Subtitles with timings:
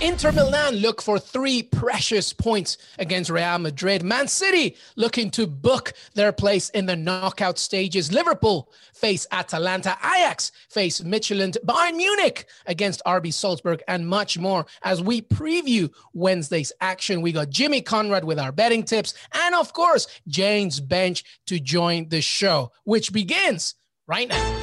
[0.00, 4.04] Inter Milan look for three precious points against Real Madrid.
[4.04, 8.12] Man City looking to book their place in the knockout stages.
[8.12, 9.98] Liverpool face Atalanta.
[10.04, 11.56] Ajax face Midtjylland.
[11.66, 14.66] Bayern Munich against RB Salzburg and much more.
[14.84, 19.72] As we preview Wednesday's action, we got Jimmy Conrad with our betting tips and of
[19.72, 23.74] course, James Benge to join the show, which begins
[24.06, 24.57] right now.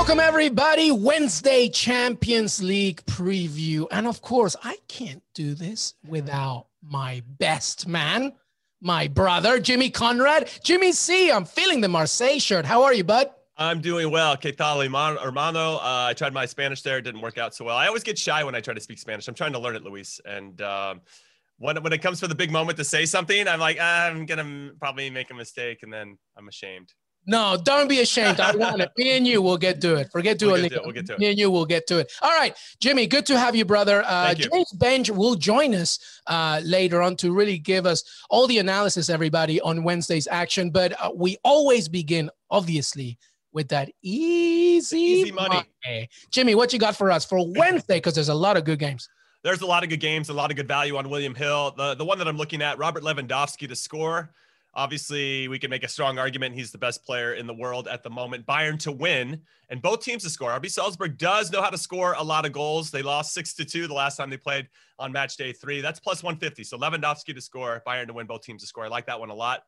[0.00, 0.90] Welcome, everybody.
[0.90, 3.86] Wednesday Champions League preview.
[3.90, 8.32] And of course, I can't do this without my best man,
[8.80, 10.48] my brother, Jimmy Conrad.
[10.64, 12.64] Jimmy C, I'm feeling the Marseille shirt.
[12.64, 13.30] How are you, bud?
[13.58, 14.38] I'm doing well.
[14.38, 15.74] ¿Qué tal, hermano?
[15.76, 16.96] Uh, I tried my Spanish there.
[16.96, 17.76] It didn't work out so well.
[17.76, 19.28] I always get shy when I try to speak Spanish.
[19.28, 20.18] I'm trying to learn it, Luis.
[20.24, 21.02] And um,
[21.58, 24.26] when, when it comes to the big moment to say something, I'm like, ah, I'm
[24.26, 25.80] to probably make a mistake.
[25.82, 26.94] And then I'm ashamed.
[27.26, 28.40] No, don't be ashamed.
[28.40, 28.90] I want it.
[28.96, 30.10] Me and you will get to it.
[30.10, 30.70] Forget to we'll it.
[30.70, 30.84] Get to it.
[30.84, 31.18] We'll get to it.
[31.18, 32.12] Me and you will get to it.
[32.22, 34.02] All right, Jimmy, good to have you, brother.
[34.04, 34.48] Uh, you.
[34.48, 39.10] James Benge will join us uh, later on to really give us all the analysis,
[39.10, 40.70] everybody, on Wednesday's action.
[40.70, 43.18] But uh, we always begin, obviously,
[43.52, 45.62] with that easy, Easy money.
[46.30, 47.96] Jimmy, what you got for us for Wednesday?
[47.96, 49.08] Because there's a lot of good games.
[49.42, 51.74] There's a lot of good games, a lot of good value on William Hill.
[51.76, 54.32] The, the one that I'm looking at, Robert Lewandowski to score.
[54.74, 56.54] Obviously, we can make a strong argument.
[56.54, 58.46] He's the best player in the world at the moment.
[58.46, 60.50] Bayern to win and both teams to score.
[60.50, 62.90] RB Salzburg does know how to score a lot of goals.
[62.90, 65.80] They lost six to two the last time they played on match day three.
[65.80, 66.62] That's plus 150.
[66.62, 68.84] So Lewandowski to score, Bayern to win, both teams to score.
[68.84, 69.64] I like that one a lot.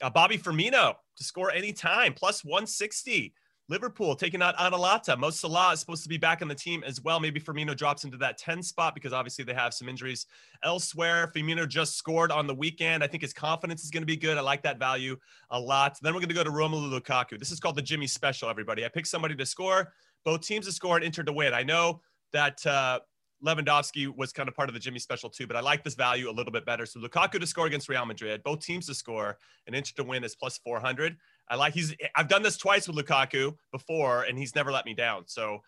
[0.00, 3.34] Uh, Bobby Firmino to score anytime, plus 160.
[3.68, 5.16] Liverpool taking out Atalanta.
[5.16, 7.18] Mo Salah is supposed to be back on the team as well.
[7.18, 10.26] Maybe Firmino drops into that 10 spot because obviously they have some injuries
[10.62, 11.32] elsewhere.
[11.34, 13.02] Firmino just scored on the weekend.
[13.02, 14.36] I think his confidence is going to be good.
[14.36, 15.16] I like that value
[15.50, 15.98] a lot.
[16.02, 17.38] Then we're going to go to Romelu Lukaku.
[17.38, 18.84] This is called the Jimmy Special, everybody.
[18.84, 19.92] I picked somebody to score.
[20.24, 21.54] Both teams to score and Inter to win.
[21.54, 22.00] I know
[22.32, 23.00] that uh,
[23.44, 26.30] Lewandowski was kind of part of the Jimmy special too, but I like this value
[26.30, 26.86] a little bit better.
[26.86, 30.24] So Lukaku to score against Real Madrid, both teams to score, and Inter to win
[30.24, 31.16] is plus 400.
[31.48, 34.94] I like he's I've done this twice with Lukaku before, and he's never let me
[34.94, 35.24] down.
[35.26, 35.60] So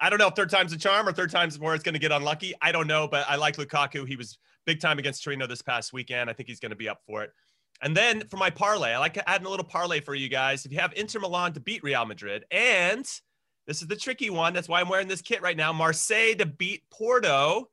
[0.00, 2.00] I don't know if third time's a charm or third time's where it's going to
[2.00, 2.54] get unlucky.
[2.62, 4.08] I don't know, but I like Lukaku.
[4.08, 6.30] He was big time against Torino this past weekend.
[6.30, 7.30] I think he's going to be up for it.
[7.82, 10.64] And then for my parlay, I like adding a little parlay for you guys.
[10.64, 13.06] If you have Inter Milan to beat Real Madrid, and
[13.66, 14.52] this is the tricky one.
[14.52, 15.72] That's why I'm wearing this kit right now.
[15.72, 17.70] Marseille to beat Porto.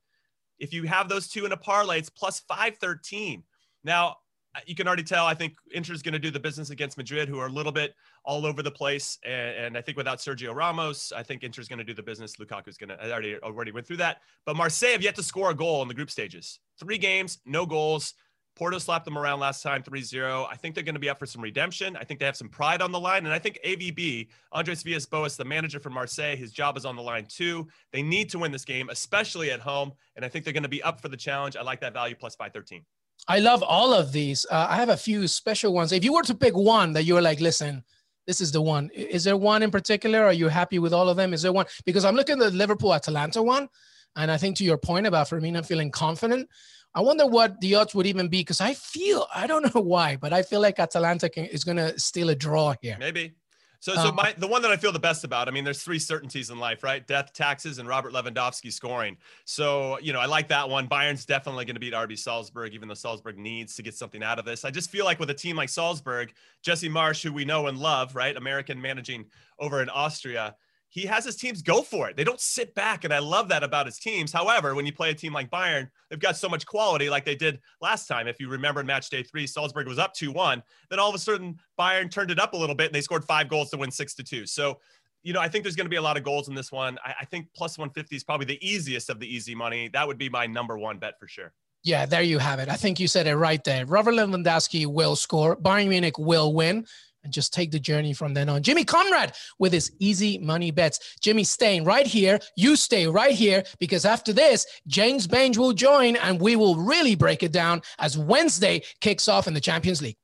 [0.59, 3.43] If you have those two in a parlay, it's plus 513.
[3.83, 4.17] Now,
[4.65, 5.25] you can already tell.
[5.25, 7.71] I think Inter is going to do the business against Madrid, who are a little
[7.71, 9.17] bit all over the place.
[9.25, 12.03] And, and I think without Sergio Ramos, I think Inter is going to do the
[12.03, 12.35] business.
[12.37, 13.03] Lukaku is going to.
[13.03, 14.21] I already already went through that.
[14.45, 16.59] But Marseille have yet to score a goal in the group stages.
[16.79, 18.13] Three games, no goals.
[18.57, 20.47] Porto slapped them around last time 3-0.
[20.49, 21.95] I think they're going to be up for some redemption.
[21.95, 23.25] I think they have some pride on the line.
[23.25, 27.01] And I think AVB, Andres Villas-Boas, the manager for Marseille, his job is on the
[27.01, 27.67] line too.
[27.93, 29.91] They need to win this game, especially at home.
[30.15, 31.55] And I think they're going to be up for the challenge.
[31.55, 32.83] I like that value plus 513.
[33.27, 34.45] I love all of these.
[34.49, 35.91] Uh, I have a few special ones.
[35.91, 37.83] If you were to pick one that you were like, listen,
[38.25, 38.89] this is the one.
[38.93, 40.23] Is there one in particular?
[40.23, 41.33] Are you happy with all of them?
[41.33, 41.65] Is there one?
[41.85, 43.67] Because I'm looking at the Liverpool Atalanta one.
[44.15, 46.49] And I think to your point about Firmino feeling confident,
[46.95, 50.15] I wonder what the odds would even be because I feel I don't know why,
[50.15, 52.97] but I feel like Atalanta can, is going to steal a draw here.
[52.99, 53.33] Maybe.
[53.79, 54.11] So, so oh.
[54.11, 55.47] my the one that I feel the best about.
[55.47, 57.05] I mean, there's three certainties in life, right?
[57.05, 59.17] Death, taxes, and Robert Lewandowski scoring.
[59.45, 60.87] So, you know, I like that one.
[60.87, 64.39] Bayern's definitely going to beat RB Salzburg, even though Salzburg needs to get something out
[64.39, 64.65] of this.
[64.65, 67.77] I just feel like with a team like Salzburg, Jesse Marsch, who we know and
[67.77, 69.25] love, right, American managing
[69.59, 70.55] over in Austria,
[70.89, 72.15] he has his teams go for it.
[72.15, 74.31] They don't sit back, and I love that about his teams.
[74.31, 77.35] However, when you play a team like Bayern, they've got so much quality, like they
[77.35, 78.27] did last time.
[78.27, 80.63] If you remember, in match day three, Salzburg was up two one.
[80.89, 83.25] Then all of a sudden, Bayern turned it up a little bit, and they scored
[83.25, 84.45] five goals to win six to two.
[84.45, 84.79] So
[85.23, 86.97] you know, I think there's going to be a lot of goals in this one.
[87.03, 89.89] I, I think plus 150 is probably the easiest of the easy money.
[89.89, 91.51] That would be my number one bet for sure.
[91.83, 92.69] Yeah, there you have it.
[92.69, 93.85] I think you said it right there.
[93.85, 95.55] Robert Lewandowski will score.
[95.55, 96.85] Bayern Munich will win.
[97.23, 98.63] And just take the journey from then on.
[98.63, 101.17] Jimmy Conrad with his easy money bets.
[101.19, 102.39] Jimmy staying right here.
[102.55, 107.15] You stay right here because after this, James Benge will join and we will really
[107.15, 110.15] break it down as Wednesday kicks off in the Champions League.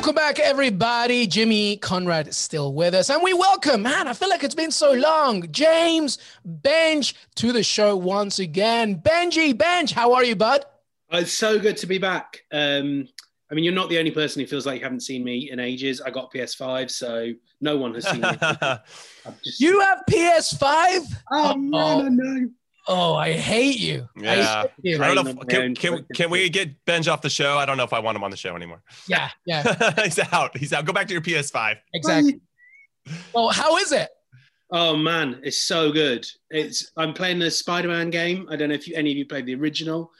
[0.00, 1.26] Welcome back, everybody.
[1.26, 4.70] Jimmy Conrad is still with us, and we welcome, man, I feel like it's been
[4.70, 6.16] so long, James
[6.48, 8.96] Benge to the show once again.
[8.96, 10.64] Benji, Benge, how are you, bud?
[11.12, 12.44] It's so good to be back.
[12.50, 13.08] Um,
[13.50, 15.58] I mean, you're not the only person who feels like you haven't seen me in
[15.58, 16.00] ages.
[16.00, 18.28] I got PS5, so no one has seen me.
[19.44, 19.60] just...
[19.60, 21.06] You have PS5?
[21.32, 22.04] Oh, man, oh.
[22.04, 22.50] I know.
[22.86, 24.08] Oh, I hate you.
[24.16, 24.64] Yeah.
[24.64, 25.02] I, you.
[25.02, 25.42] I don't know.
[25.42, 27.56] If, can, can, can we get Benge off the show?
[27.58, 28.82] I don't know if I want him on the show anymore.
[29.06, 29.30] Yeah.
[29.44, 29.92] Yeah.
[30.04, 30.56] He's out.
[30.56, 30.84] He's out.
[30.84, 31.76] Go back to your PS5.
[31.92, 32.40] Exactly.
[33.34, 34.08] well, how is it?
[34.72, 36.26] Oh man, it's so good.
[36.48, 38.46] It's I'm playing the Spider-Man game.
[38.50, 40.12] I don't know if you, any of you played the original.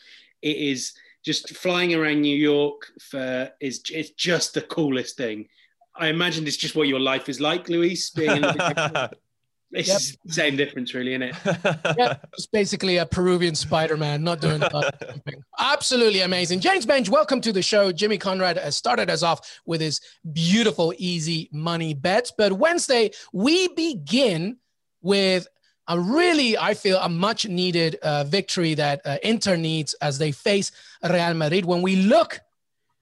[0.43, 0.93] It is
[1.25, 5.49] just flying around New York for is it's just the coolest thing.
[5.95, 9.11] I imagine it's just what your life is like, Luis, being in the
[9.73, 10.01] It's yep.
[10.25, 11.37] the same difference, really, isn't it?
[11.97, 15.45] yeah, it's basically a Peruvian Spider-Man, not doing something.
[15.61, 16.59] Absolutely amazing.
[16.59, 17.93] James Benge, welcome to the show.
[17.93, 20.01] Jimmy Conrad has started us off with his
[20.33, 22.33] beautiful, easy money bets.
[22.37, 24.57] But Wednesday, we begin
[25.03, 25.47] with
[25.91, 30.31] a really, I feel, a much needed uh, victory that uh, Inter needs as they
[30.31, 30.71] face
[31.03, 31.65] Real Madrid.
[31.65, 32.41] When we look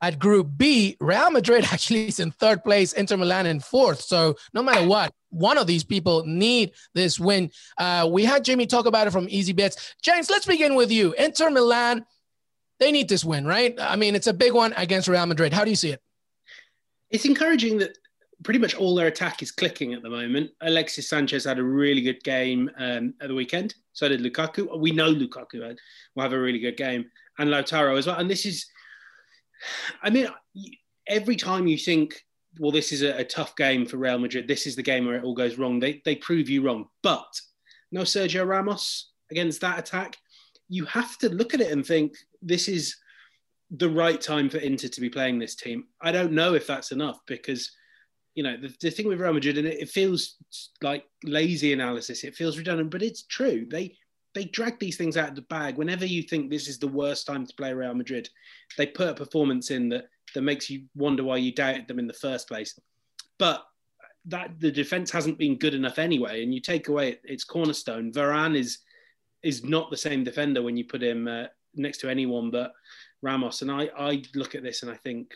[0.00, 4.00] at Group B, Real Madrid actually is in third place, Inter Milan in fourth.
[4.00, 7.50] So no matter what, one of these people need this win.
[7.76, 9.94] Uh, we had Jimmy talk about it from Easy Bets.
[10.02, 11.12] James, let's begin with you.
[11.18, 12.06] Inter Milan,
[12.80, 13.74] they need this win, right?
[13.78, 15.52] I mean, it's a big one against Real Madrid.
[15.52, 16.00] How do you see it?
[17.10, 17.98] It's encouraging that
[18.44, 20.50] pretty much all their attack is clicking at the moment.
[20.60, 23.74] Alexis Sanchez had a really good game um, at the weekend.
[23.92, 24.78] So did Lukaku.
[24.78, 25.76] We know Lukaku
[26.14, 27.06] will have a really good game,
[27.38, 28.16] and Lautaro as well.
[28.16, 28.66] And this is,
[30.02, 30.28] I mean,
[31.06, 32.24] every time you think
[32.58, 34.48] well, this is a, a, tough game for Real Madrid.
[34.48, 35.78] This is the game where it all goes wrong.
[35.78, 36.86] They, they prove you wrong.
[37.02, 37.40] But
[37.92, 40.16] no Sergio Ramos against that attack.
[40.68, 42.96] You have to look at it and think this is
[43.70, 45.84] the right time for Inter to be playing this team.
[46.00, 47.70] I don't know if that's enough because,
[48.38, 50.36] you know, the, the thing with Real Madrid, and it, it feels
[50.80, 53.66] like lazy analysis, it feels redundant, but it's true.
[53.68, 53.96] They
[54.32, 55.76] they drag these things out of the bag.
[55.76, 58.28] Whenever you think this is the worst time to play Real Madrid,
[58.76, 60.04] they put a performance in that
[60.36, 62.78] that makes you wonder why you doubted them in the first place.
[63.40, 63.64] But
[64.26, 68.12] that the defense hasn't been good enough anyway, and you take away its cornerstone.
[68.12, 68.78] Varane is
[69.42, 72.72] is not the same defender when you put him uh, next to anyone but
[73.20, 73.62] Ramos.
[73.62, 75.34] And I I look at this and I think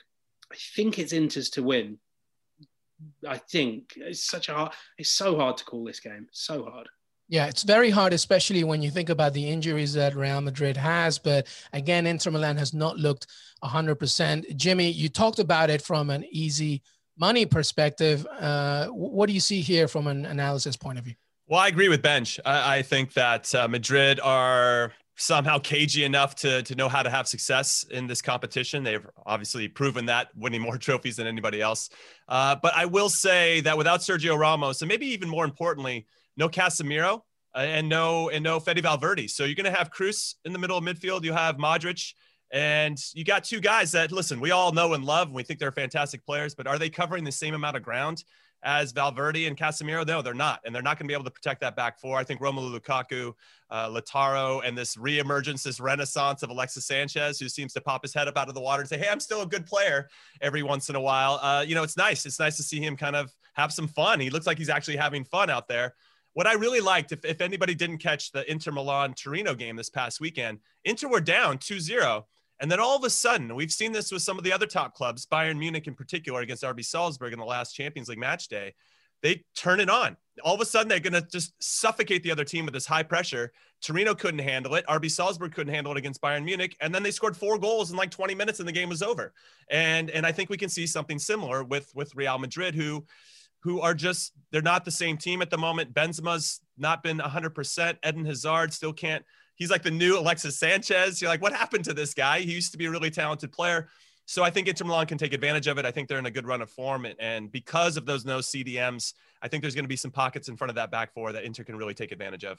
[0.52, 1.98] I think it's Inter's to win.
[3.26, 6.88] I think it's such a hard, it's so hard to call this game, so hard.
[7.28, 11.18] Yeah, it's very hard, especially when you think about the injuries that Real Madrid has.
[11.18, 13.26] But again, Inter Milan has not looked
[13.64, 14.54] 100%.
[14.56, 16.82] Jimmy, you talked about it from an easy
[17.16, 18.26] money perspective.
[18.38, 21.14] Uh, what do you see here from an analysis point of view?
[21.46, 22.38] Well, I agree with Benge.
[22.44, 27.10] I, I think that uh, Madrid are somehow cagey enough to, to know how to
[27.10, 28.82] have success in this competition.
[28.82, 31.90] They've obviously proven that, winning more trophies than anybody else.
[32.28, 36.06] Uh, but I will say that without Sergio Ramos, and maybe even more importantly,
[36.36, 37.22] no Casemiro,
[37.54, 39.28] uh, and no and no Fede Valverde.
[39.28, 41.22] So you're going to have Kroos in the middle of midfield.
[41.22, 42.14] You have Modric,
[42.50, 44.40] and you got two guys that listen.
[44.40, 45.28] We all know and love.
[45.28, 48.24] And we think they're fantastic players, but are they covering the same amount of ground
[48.62, 50.06] as Valverde and Casemiro?
[50.06, 52.18] No, they're not, and they're not going to be able to protect that back four.
[52.18, 53.34] I think Romelu Lukaku,
[53.70, 58.14] uh, Lautaro, and this reemergence, this renaissance of Alexis Sanchez, who seems to pop his
[58.14, 60.08] head up out of the water and say, "Hey, I'm still a good player."
[60.40, 62.26] Every once in a while, uh, you know, it's nice.
[62.26, 64.20] It's nice to see him kind of have some fun.
[64.20, 65.94] He looks like he's actually having fun out there.
[66.34, 69.90] What I really liked, if, if anybody didn't catch the Inter Milan Torino game this
[69.90, 72.26] past weekend, Inter were down 2 0.
[72.62, 74.94] And then all of a sudden, we've seen this with some of the other top
[74.94, 78.72] clubs, Bayern Munich in particular, against RB Salzburg in the last Champions League match day.
[79.20, 80.16] They turn it on.
[80.44, 83.02] All of a sudden, they're going to just suffocate the other team with this high
[83.02, 83.52] pressure.
[83.82, 84.86] Torino couldn't handle it.
[84.86, 86.76] RB Salzburg couldn't handle it against Bayern Munich.
[86.80, 89.32] And then they scored four goals in like 20 minutes and the game was over.
[89.68, 93.04] And, and I think we can see something similar with, with Real Madrid, who
[93.62, 95.94] who are just they're not the same team at the moment.
[95.94, 97.96] Benzema's not been 100%.
[98.04, 99.24] Eden Hazard still can't.
[99.62, 101.22] He's like the new Alexis Sanchez.
[101.22, 102.40] You're like, what happened to this guy?
[102.40, 103.86] He used to be a really talented player.
[104.26, 105.86] So I think Inter Milan can take advantage of it.
[105.86, 109.14] I think they're in a good run of form, and because of those no CDMs,
[109.40, 111.44] I think there's going to be some pockets in front of that back four that
[111.44, 112.58] Inter can really take advantage of.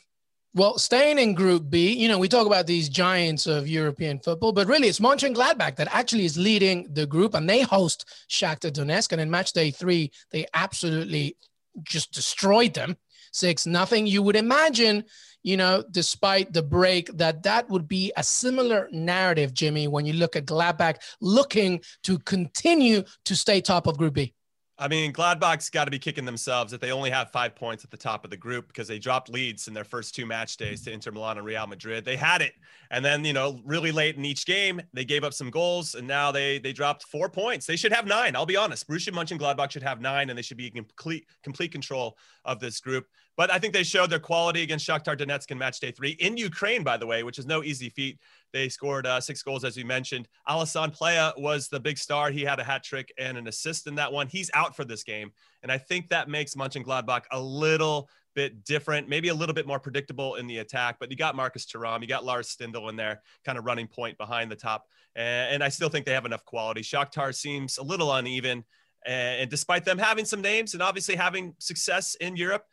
[0.55, 4.53] Well, staying in Group B, you know, we talk about these giants of European football,
[4.53, 9.11] but really it's Mönchengladbach that actually is leading the group, and they host Shakhtar Donetsk.
[9.11, 11.35] And in match day three, they absolutely
[11.83, 12.95] just destroyed them
[13.33, 14.07] six nothing.
[14.07, 15.03] You would imagine,
[15.43, 20.13] you know, despite the break, that that would be a similar narrative, Jimmy, when you
[20.13, 24.33] look at Gladbach looking to continue to stay top of Group B.
[24.75, 27.91] I mean, Gladbach's got to be kicking themselves that they only have five points at
[27.91, 30.81] the top of the group because they dropped leads in their first two match days
[30.81, 32.03] to Inter Milan and Real Madrid.
[32.03, 32.53] They had it,
[32.89, 36.07] and then you know, really late in each game, they gave up some goals, and
[36.07, 37.67] now they they dropped four points.
[37.67, 38.35] They should have nine.
[38.35, 38.87] I'll be honest.
[38.87, 42.79] Borussia Mönchengladbach should have nine, and they should be in complete complete control of this
[42.79, 43.05] group.
[43.35, 46.37] But I think they showed their quality against Shakhtar Donetsk in match day three in
[46.37, 48.19] Ukraine, by the way, which is no easy feat.
[48.51, 50.27] They scored uh, six goals, as we mentioned.
[50.47, 52.29] Alassane Plea was the big star.
[52.29, 54.27] He had a hat trick and an assist in that one.
[54.27, 55.31] He's out for this game.
[55.63, 59.79] And I think that makes Mönchengladbach a little bit different, maybe a little bit more
[59.79, 60.97] predictable in the attack.
[60.99, 64.17] But you got Marcus Thuram, you got Lars Stindl in there, kind of running point
[64.17, 64.87] behind the top.
[65.15, 66.81] And, I still think they have enough quality.
[66.81, 68.63] Shakhtar seems a little uneven.
[69.05, 72.65] And despite them having some names and obviously having success in Europe,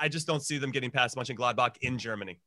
[0.00, 2.40] I just don't see them getting past Mönchengladbach in Gladbach in Germany.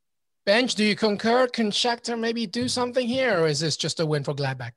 [0.45, 1.47] Benge, do you concur?
[1.47, 4.73] Can Shakhtar maybe do something here, or is this just a win for Gladbach?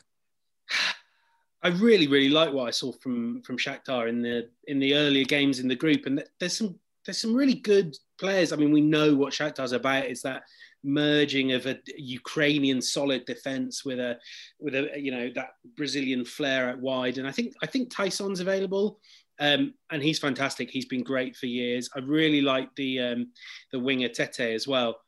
[1.64, 5.24] I really, really like what I saw from from Shakhtar in the in the earlier
[5.24, 8.52] games in the group, and there's some there's some really good players.
[8.52, 10.04] I mean, we know what Shakhtar's about.
[10.04, 10.42] It's that
[10.84, 14.18] merging of a Ukrainian solid defense with a
[14.58, 18.40] with a you know that Brazilian flair out wide, and I think I think Taison's
[18.40, 19.00] available.
[19.42, 20.70] Um, and he's fantastic.
[20.70, 21.90] He's been great for years.
[21.96, 23.32] I really like the um,
[23.72, 25.00] the winger Tete as well.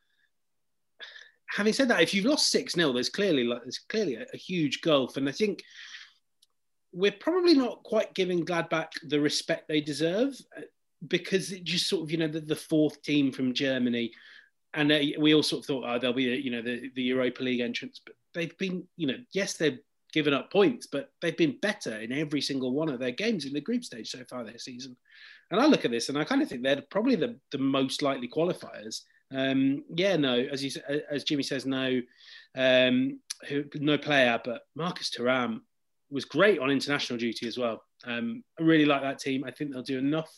[1.47, 4.37] Having said that, if you've lost six 0 there's clearly like, there's clearly a, a,
[4.37, 5.63] huge gulf, and I think
[6.93, 10.63] we're probably not quite giving Gladbach the respect they deserve uh,
[11.07, 14.11] because it just sort of you know the, the fourth team from Germany,
[14.73, 17.41] and uh, we all sort of thought oh they'll be you know the, the Europa
[17.41, 19.79] League entrance, but they've been you know yes they're
[20.15, 23.53] given up points, but they've been better in every single one of their games in
[23.53, 24.97] the group stage so far this season.
[25.51, 28.01] And I look at this and I kind of think they're probably the, the most
[28.01, 29.01] likely qualifiers.
[29.35, 30.71] Um, yeah, no, as you
[31.11, 32.01] as Jimmy says, no,
[32.57, 33.19] um,
[33.49, 35.61] who, no player, but Marcus Thuram
[36.11, 37.83] was great on international duty as well.
[38.07, 39.43] Um, I really like that team.
[39.45, 40.31] I think they'll do enough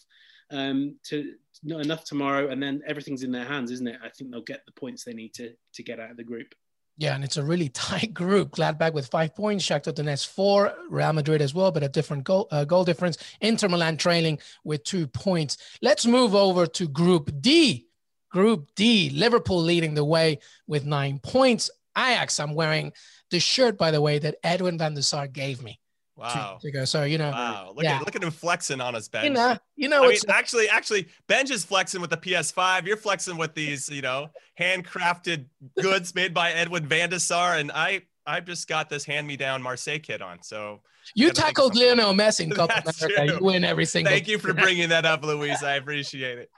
[0.50, 3.98] um, to not enough tomorrow, and then everything's in their hands, isn't it?
[4.02, 6.54] I think they'll get the points they need to to get out of the group.
[6.98, 8.52] Yeah, and it's a really tight group.
[8.52, 12.48] Gladbach with five points, Shakhtar Donetsk four, Real Madrid as well, but a different goal
[12.50, 13.18] uh, goal difference.
[13.40, 15.58] Inter Milan trailing with two points.
[15.82, 17.88] Let's move over to Group D.
[18.30, 21.70] Group D, Liverpool leading the way with nine points.
[21.96, 22.92] Ajax, I'm wearing
[23.30, 25.80] the shirt, by the way, that Edwin van der Sar gave me.
[26.16, 26.58] Wow.
[26.60, 26.84] To, to go.
[26.84, 27.30] So you know.
[27.30, 27.72] Wow.
[27.74, 27.96] Look yeah.
[27.96, 29.24] at look at him flexing on us, Ben.
[29.24, 29.56] You know.
[29.76, 30.04] You know.
[30.04, 32.86] I mean, actually, actually, Benj is flexing with the PS5.
[32.86, 35.46] You're flexing with these, you know, handcrafted
[35.80, 40.20] goods made by Edwin van der and I I've just got this hand-me-down Marseille kit
[40.20, 40.42] on.
[40.42, 40.80] So
[41.14, 43.26] you tackled Lionel Messi in Copa America.
[43.26, 44.12] You win every single.
[44.12, 45.62] Thank you for bringing that up, Luis.
[45.62, 46.50] I appreciate it.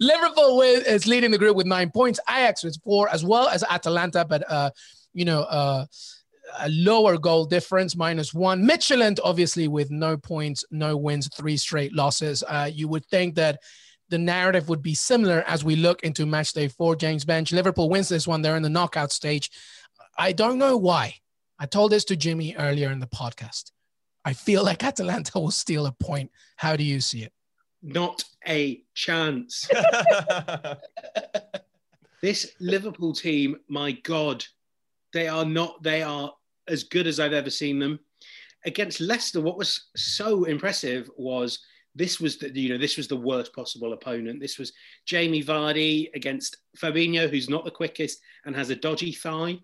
[0.00, 2.20] Liverpool is leading the group with nine points.
[2.28, 4.70] Ajax with four, as well as Atalanta, but uh,
[5.12, 5.86] you know, uh,
[6.58, 8.66] a lower goal difference, minus one.
[8.66, 12.42] Midtjylland, obviously, with no points, no wins, three straight losses.
[12.46, 13.60] Uh, you would think that
[14.08, 16.96] the narrative would be similar as we look into match day four.
[16.96, 18.42] James Benge, Liverpool wins this one.
[18.42, 19.50] They're in the knockout stage.
[20.16, 21.14] I don't know why.
[21.58, 23.72] I told this to Jimmy earlier in the podcast.
[24.24, 26.30] I feel like Atalanta will steal a point.
[26.56, 27.32] How do you see it?
[27.82, 29.68] Not a chance.
[32.22, 34.44] this Liverpool team, my God,
[35.12, 35.82] they are not.
[35.82, 36.32] They are
[36.68, 38.00] as good as I've ever seen them.
[38.64, 41.60] Against Leicester, what was so impressive was
[41.94, 44.40] this was the you know this was the worst possible opponent.
[44.40, 44.72] This was
[45.06, 49.58] Jamie Vardy against Fabinho, who's not the quickest and has a dodgy thigh.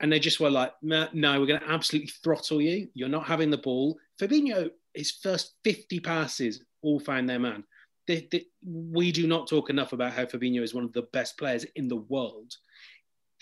[0.00, 2.88] And they just were like, no, we're going to absolutely throttle you.
[2.94, 3.98] You're not having the ball.
[4.18, 7.64] Fabinho, his first 50 passes all found their man.
[8.06, 11.36] They, they, we do not talk enough about how Fabinho is one of the best
[11.36, 12.54] players in the world.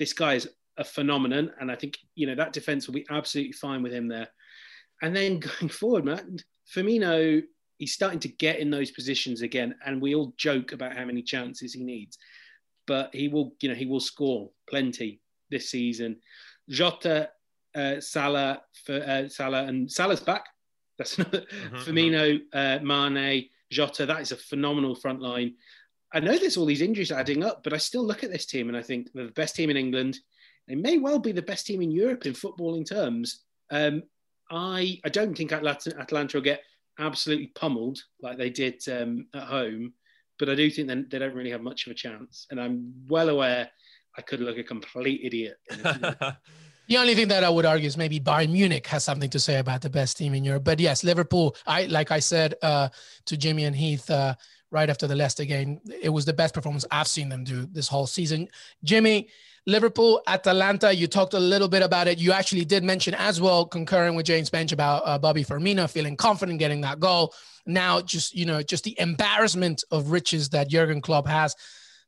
[0.00, 3.52] This guy is a phenomenon, and I think you know that defense will be absolutely
[3.52, 4.28] fine with him there.
[5.02, 6.38] And then going forward, man,
[6.74, 7.42] Firmino,
[7.78, 11.22] he's starting to get in those positions again, and we all joke about how many
[11.22, 12.18] chances he needs,
[12.86, 15.20] but he will, you know, he will score plenty
[15.50, 16.16] this season.
[16.68, 17.30] Jota,
[17.74, 20.44] uh, Salah, for, uh, Salah, and Salah's back.
[20.98, 21.42] That's another.
[21.42, 24.04] Mm-hmm, Firmino, uh, Mane, Jota.
[24.04, 25.54] That is a phenomenal front line.
[26.12, 28.68] I know there's all these injuries adding up, but I still look at this team
[28.68, 30.18] and I think they're the best team in England.
[30.68, 33.44] They may well be the best team in Europe in footballing terms.
[33.70, 34.02] Um,
[34.50, 36.62] I I don't think Atalanta, Atalanta will get
[36.98, 39.94] absolutely pummeled like they did um, at home,
[40.38, 42.46] but I do think they, they don't really have much of a chance.
[42.50, 43.70] And I'm well aware
[44.16, 45.56] I could look a complete idiot.
[46.88, 49.58] The only thing that I would argue is maybe Bayern Munich has something to say
[49.58, 50.64] about the best team in Europe.
[50.64, 51.54] But yes, Liverpool.
[51.66, 52.88] I like I said uh,
[53.26, 54.34] to Jimmy and Heath, uh,
[54.70, 55.80] right after the Leicester game.
[56.00, 58.48] It was the best performance I've seen them do this whole season.
[58.84, 59.28] Jimmy,
[59.68, 62.16] Liverpool, Atalanta, you talked a little bit about it.
[62.18, 66.16] You actually did mention as well, concurring with James Benge about uh, Bobby Firmino feeling
[66.16, 67.34] confident getting that goal.
[67.66, 71.54] Now, just, you know, just the embarrassment of riches that Jurgen Klopp has.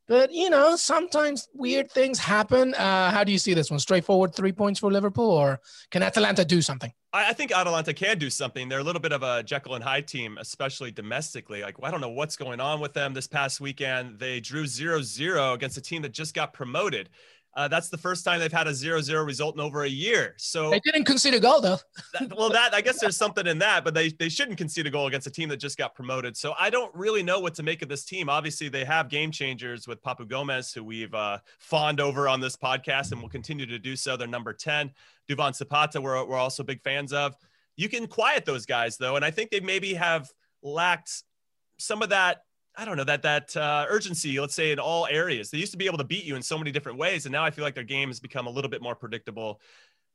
[0.07, 2.73] But, you know, sometimes weird things happen.
[2.73, 3.79] Uh, how do you see this one?
[3.79, 5.59] Straightforward three points for Liverpool, or
[5.91, 6.91] can Atalanta do something?
[7.13, 8.69] I think Atalanta can do something.
[8.69, 11.61] They're a little bit of a Jekyll and Hyde team, especially domestically.
[11.61, 14.17] Like, I don't know what's going on with them this past weekend.
[14.17, 17.09] They drew 0 0 against a team that just got promoted.
[17.53, 20.35] Uh, that's the first time they've had a 0-0 result in over a year.
[20.37, 21.79] So they didn't concede a goal though.
[22.13, 24.89] that, well, that I guess there's something in that, but they they shouldn't concede a
[24.89, 26.37] goal against a team that just got promoted.
[26.37, 28.29] So I don't really know what to make of this team.
[28.29, 32.55] Obviously, they have game changers with Papu Gomez, who we've uh, fawned over on this
[32.55, 34.15] podcast, and will continue to do so.
[34.15, 34.91] They're number ten.
[35.29, 37.35] Duvan Zapata, we're we're also big fans of.
[37.75, 40.31] You can quiet those guys though, and I think they maybe have
[40.63, 41.23] lacked
[41.79, 42.43] some of that
[42.75, 44.39] I don't know that that uh, urgency.
[44.39, 46.57] Let's say in all areas, they used to be able to beat you in so
[46.57, 48.81] many different ways, and now I feel like their game has become a little bit
[48.81, 49.59] more predictable.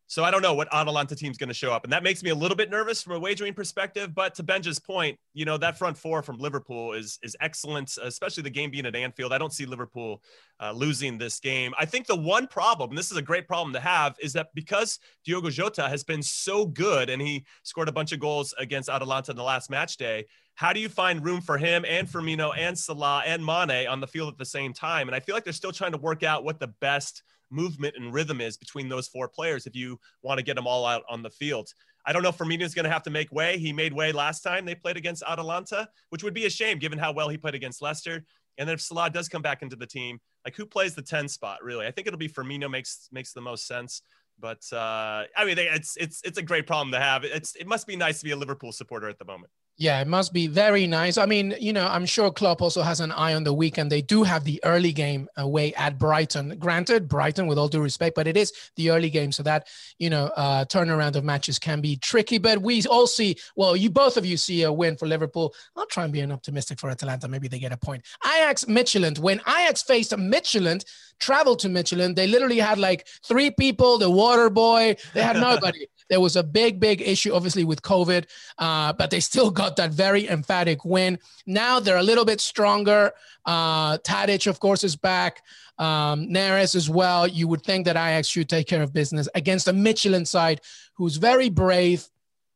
[0.09, 2.31] So I don't know what Atalanta team's going to show up, and that makes me
[2.31, 4.15] a little bit nervous from a wagering perspective.
[4.15, 8.45] But to Benja's point, you know that front four from Liverpool is is excellent, especially
[8.45, 9.33] the game being at Anfield.
[9.33, 10.23] I don't see Liverpool
[10.63, 11.75] uh, losing this game.
[11.79, 14.49] I think the one problem, and this is a great problem to have, is that
[14.55, 18.89] because Diogo Jota has been so good and he scored a bunch of goals against
[18.89, 20.25] Atalanta in the last match day.
[20.57, 24.07] How do you find room for him and Firmino and Salah and Mane on the
[24.07, 25.07] field at the same time?
[25.07, 28.13] And I feel like they're still trying to work out what the best movement and
[28.13, 31.23] rhythm is between those four players if you want to get them all out on
[31.23, 31.69] the field.
[32.07, 33.59] I don't know if is going to have to make way.
[33.59, 36.99] He made way last time they played against Atalanta, which would be a shame given
[36.99, 38.25] how well he played against Leicester.
[38.57, 41.29] And then if Salah does come back into the team, like who plays the 10
[41.29, 41.87] spot really?
[41.87, 44.01] I think it'll be Firmino makes makes the most sense.
[44.39, 47.25] But uh, I mean, it's it's it's a great problem to have.
[47.25, 49.53] It's it must be nice to be a Liverpool supporter at the moment.
[49.79, 51.19] Yeah, it must be very nice.
[51.19, 53.93] I mean, you know, I'm sure Klopp also has an eye on the weekend.
[53.93, 56.57] They do have the early game away at Brighton.
[56.59, 60.09] Granted, Brighton, with all due respect, but it is the early game, so that you
[60.09, 62.39] know, uh, turnaround of matches can be tricky.
[62.39, 65.55] But we all see, well, you both of you see a win for Liverpool.
[65.77, 67.29] I'll try and be an optimistic for Atalanta.
[67.29, 68.03] Maybe they get a point.
[68.25, 69.19] Ajax Midtjylland.
[69.19, 70.87] When Ajax faced Midtjylland,
[71.21, 74.97] traveled to Midtjylland, they literally had like three people, the water boy.
[75.13, 75.87] They had nobody.
[76.09, 78.27] There was a big, big issue, obviously, with COVID,
[78.59, 81.19] uh, but they still got that very emphatic win.
[81.47, 83.13] Now they're a little bit stronger.
[83.45, 85.43] Uh, Tadic, of course, is back.
[85.79, 87.27] Um, Neres as well.
[87.27, 90.61] You would think that Ajax should take care of business against a Midtjylland side
[90.95, 92.09] who's very brave,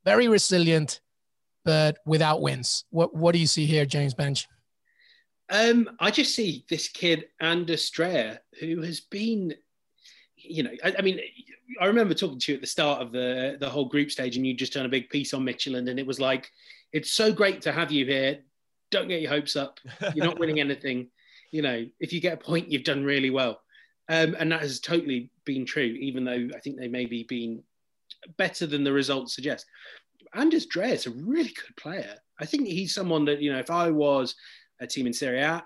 [0.05, 1.01] very resilient,
[1.65, 2.85] but without wins.
[2.91, 4.47] What What do you see here, James Benge?
[5.51, 7.91] Um, I just see this kid Anders
[8.61, 9.55] who has been,
[10.43, 11.21] you know, I, I mean,
[11.81, 14.47] I remember talking to you at the start of the the whole group stage, and
[14.47, 16.51] you just done a big piece on Midtjylland, and it was like,
[16.93, 18.41] it's so great to have you here.
[18.91, 19.79] Don't get your hopes up.
[20.15, 21.09] You're not winning anything.
[21.53, 23.61] You know, if you get a point, you've done really well,
[24.09, 25.83] um, and that has totally been true.
[25.83, 27.63] Even though I think they maybe been
[28.37, 29.67] better than the results suggest.
[30.35, 32.15] Anders Dreyer is a really good player.
[32.39, 34.35] I think he's someone that you know, if I was
[34.81, 35.63] a team in Serie A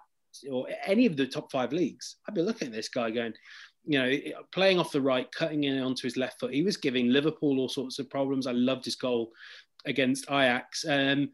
[0.50, 3.34] or any of the top five leagues, I'd be looking at this guy going,
[3.86, 4.12] you know,
[4.52, 6.54] playing off the right, cutting in onto his left foot.
[6.54, 8.46] He was giving Liverpool all sorts of problems.
[8.46, 9.32] I loved his goal
[9.86, 10.84] against Ajax.
[10.88, 11.30] Um,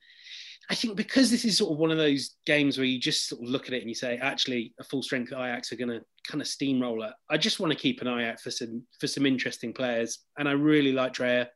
[0.70, 3.42] I think because this is sort of one of those games where you just sort
[3.42, 6.00] of look at it and you say, actually, a full strength Ajax are going to
[6.28, 7.12] kind of steamroller.
[7.28, 10.48] I just want to keep an eye out for some for some interesting players, and
[10.48, 11.48] I really like Dreyer.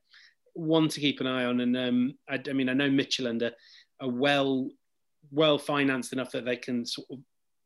[0.54, 3.52] One to keep an eye on, and um, I, I, mean, I know Midtjylland are,
[4.00, 4.68] are well
[5.30, 7.18] well financed enough that they can sort of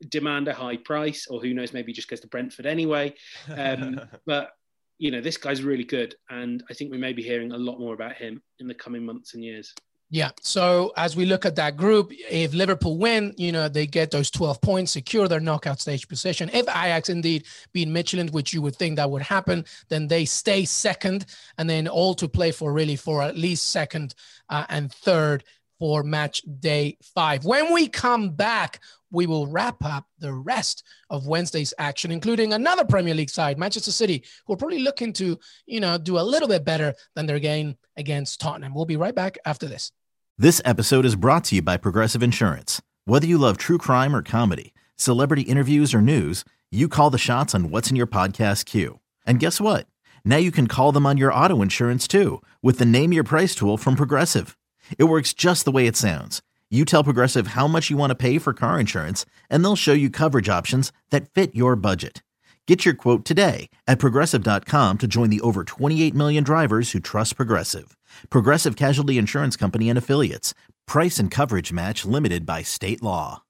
[0.09, 3.15] demand a high price, or who knows, maybe just goes to Brentford anyway.
[3.55, 4.53] Um, but
[4.99, 7.79] you know, this guy's really good, and I think we may be hearing a lot
[7.79, 9.75] more about him in the coming months and years.
[10.11, 10.31] Yeah.
[10.41, 14.31] So as we look at that group, if Liverpool win, you know, they get those
[14.31, 16.49] 12 points, secure their knockout stage position.
[16.51, 20.65] If Ajax indeed beat Midtjylland, which you would think that would happen, then they stay
[20.65, 21.27] second
[21.59, 24.15] and then all to play for really for at least second
[24.49, 25.45] uh, and third
[25.79, 27.45] for match day five.
[27.45, 28.81] When we come back,
[29.11, 33.93] we will wrap up the rest of Wednesday's action, including another Premier League side, Manchester
[33.93, 37.39] City, who are probably looking to, you know, do a little bit better than their
[37.39, 38.75] game against Tottenham.
[38.75, 39.93] We'll be right back after this.
[40.37, 42.81] This episode is brought to you by Progressive Insurance.
[43.07, 47.55] Whether you love true crime or comedy, celebrity interviews or news, you call the shots
[47.55, 49.01] on what's in your podcast queue.
[49.27, 49.87] And guess what?
[50.25, 53.55] Now you can call them on your auto insurance too with the Name Your Price
[53.55, 54.57] tool from Progressive.
[54.99, 56.43] It works just the way it sounds.
[56.71, 59.95] You tell Progressive how much you want to pay for car insurance, and they'll show
[59.95, 62.23] you coverage options that fit your budget.
[62.67, 67.37] Get your quote today at progressive.com to join the over 28 million drivers who trust
[67.37, 67.97] Progressive.
[68.29, 70.53] Progressive Casualty Insurance Company and Affiliates.
[70.87, 73.45] Price and coverage match limited by state law.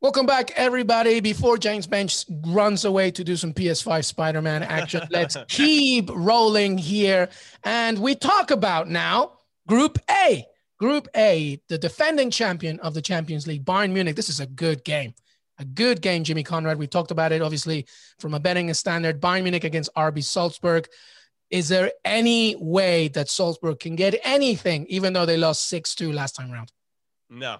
[0.00, 1.20] Welcome back, everybody.
[1.20, 6.78] Before James Benge runs away to do some PS5 Spider Man action, let's keep rolling
[6.78, 7.28] here.
[7.64, 9.32] And we talk about now
[9.66, 10.46] Group A.
[10.78, 14.14] Group A, the defending champion of the Champions League, Bayern Munich.
[14.14, 15.14] This is a good game.
[15.58, 16.78] A good game, Jimmy Conrad.
[16.78, 17.86] We talked about it, obviously,
[18.18, 19.20] from a betting standard.
[19.20, 20.86] Bayern Munich against RB Salzburg.
[21.48, 26.12] Is there any way that Salzburg can get anything, even though they lost 6 2
[26.12, 26.72] last time around?
[27.30, 27.58] No,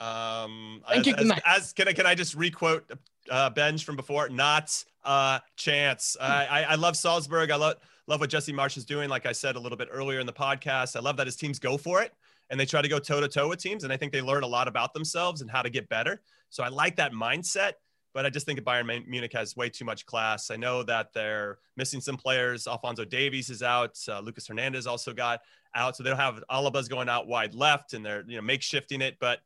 [0.00, 1.32] um, Thank as, you.
[1.32, 2.90] As, as can I can I just requote
[3.30, 4.28] uh, Benj from before?
[4.28, 6.16] Not a chance.
[6.20, 7.50] I, I I love Salzburg.
[7.50, 9.10] I love love what Jesse Marsch is doing.
[9.10, 11.58] Like I said a little bit earlier in the podcast, I love that his teams
[11.58, 12.12] go for it
[12.50, 14.42] and they try to go toe to toe with teams, and I think they learn
[14.42, 16.20] a lot about themselves and how to get better.
[16.50, 17.72] So I like that mindset.
[18.14, 20.50] But I just think Bayern Munich has way too much class.
[20.50, 22.66] I know that they're missing some players.
[22.66, 23.98] Alphonso Davies is out.
[24.08, 25.40] Uh, Lucas Hernandez also got
[25.74, 25.96] out.
[25.96, 29.18] So they don't have Alaba's going out wide left, and they're you know makeshifting it.
[29.20, 29.40] But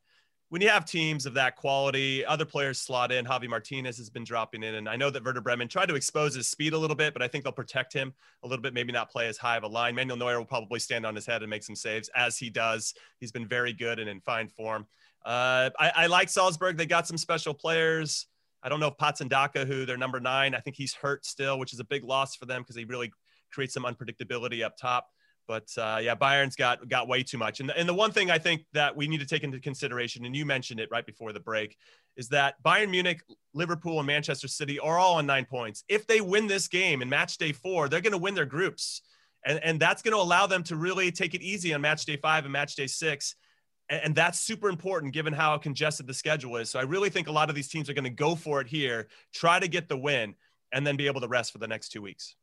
[0.51, 3.23] when you have teams of that quality, other players slot in.
[3.23, 6.35] Javi Martinez has been dropping in, and I know that Werder Bremen tried to expose
[6.35, 8.73] his speed a little bit, but I think they'll protect him a little bit.
[8.73, 9.95] Maybe not play as high of a line.
[9.95, 12.93] Manuel Neuer will probably stand on his head and make some saves, as he does.
[13.21, 14.87] He's been very good and in fine form.
[15.23, 16.75] Uh, I, I, like Salzburg.
[16.75, 18.27] They got some special players.
[18.61, 21.59] I don't know if Patson Daka, who they're number nine, I think he's hurt still,
[21.59, 23.13] which is a big loss for them because he really
[23.53, 25.07] creates some unpredictability up top.
[25.51, 27.59] But uh, yeah, Bayern's got got way too much.
[27.59, 30.23] And the, and the one thing I think that we need to take into consideration,
[30.23, 31.75] and you mentioned it right before the break,
[32.15, 33.21] is that Bayern Munich,
[33.53, 35.83] Liverpool, and Manchester City are all on nine points.
[35.89, 39.01] If they win this game in match day four, they're going to win their groups.
[39.45, 42.15] And, and that's going to allow them to really take it easy on match day
[42.15, 43.35] five and match day six.
[43.89, 46.69] And that's super important given how congested the schedule is.
[46.69, 48.67] So I really think a lot of these teams are going to go for it
[48.67, 50.35] here, try to get the win,
[50.71, 52.37] and then be able to rest for the next two weeks.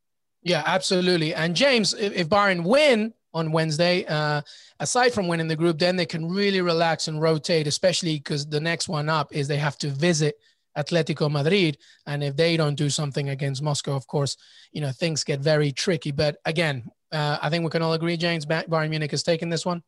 [0.48, 1.34] Yeah, absolutely.
[1.34, 4.40] And James, if, if Bayern win on Wednesday, uh,
[4.80, 8.60] aside from winning the group, then they can really relax and rotate, especially because the
[8.60, 10.36] next one up is they have to visit
[10.76, 11.76] Atletico Madrid.
[12.06, 14.38] And if they don't do something against Moscow, of course,
[14.72, 16.12] you know, things get very tricky.
[16.12, 19.66] But again, uh, I think we can all agree, James, Bayern Munich has taken this
[19.66, 19.82] one.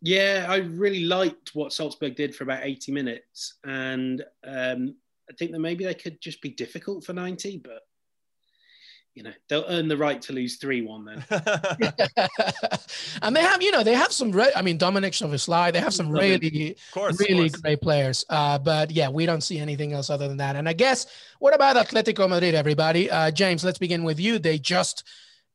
[0.00, 3.54] Yeah, I really liked what Salzburg did for about 80 minutes.
[3.64, 4.94] And um,
[5.28, 7.80] I think that maybe they could just be difficult for 90, but
[9.14, 11.24] you know they'll earn the right to lose three one then.
[13.22, 14.32] and they have, you know, they have some.
[14.32, 18.24] Re- I mean, Dominik Szoboszlai, they have some really, course, really great players.
[18.28, 20.56] Uh, but yeah, we don't see anything else other than that.
[20.56, 21.06] And I guess
[21.38, 22.54] what about Atletico Madrid?
[22.54, 24.38] Everybody, uh, James, let's begin with you.
[24.38, 25.04] They just,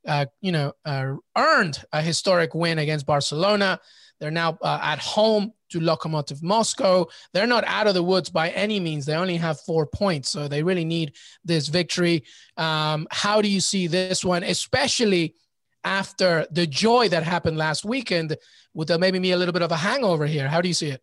[0.08, 3.80] uh, you know, uh, earned a historic win against Barcelona.
[4.20, 7.06] They're now uh, at home to Lokomotiv Moscow.
[7.34, 9.06] They're not out of the woods by any means.
[9.06, 12.24] They only have four points, so they really need this victory.
[12.58, 15.36] Um, how do you see this one, especially
[15.84, 18.36] after the joy that happened last weekend?
[18.74, 20.48] With maybe me a little bit of a hangover here.
[20.48, 21.02] How do you see it?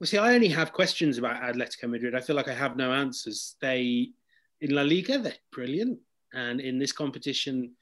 [0.00, 2.14] Well, see, I only have questions about Atletico Madrid.
[2.14, 3.54] I feel like I have no answers.
[3.60, 4.10] They
[4.62, 5.98] in La Liga, they're brilliant,
[6.32, 7.72] and in this competition,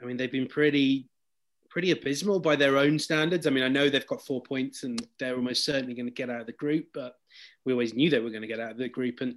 [0.00, 1.08] I mean, they've been pretty
[1.72, 3.46] pretty abysmal by their own standards.
[3.46, 6.28] I mean, I know they've got four points and they're almost certainly going to get
[6.28, 7.14] out of the group, but
[7.64, 9.22] we always knew they were going to get out of the group.
[9.22, 9.36] And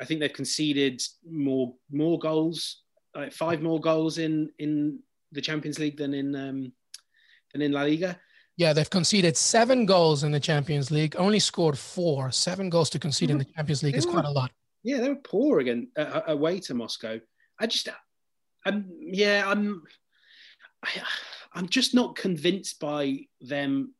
[0.00, 2.82] I think they've conceded more more goals,
[3.14, 5.00] like five more goals in in
[5.32, 6.72] the Champions League than in um,
[7.52, 8.18] than in La Liga.
[8.56, 12.30] Yeah, they've conceded seven goals in the Champions League, only scored four.
[12.30, 14.50] Seven goals to concede in the Champions League is quite a lot.
[14.84, 17.20] Yeah, they were poor again uh, away to Moscow.
[17.60, 17.88] I just,
[18.64, 19.82] I'm yeah, I'm.
[20.82, 20.88] I,
[21.54, 23.94] I'm just not convinced by them,